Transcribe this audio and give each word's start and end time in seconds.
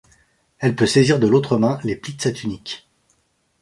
Elle 0.57 0.75
peut 0.75 0.87
saisir 0.87 1.19
de 1.19 1.27
l'autre 1.27 1.59
main 1.59 1.77
les 1.83 1.95
plis 1.95 2.15
de 2.15 2.21
sa 2.23 2.31
tunique. 2.31 2.89